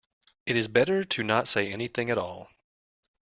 [0.47, 2.49] It is better to not say anything at all.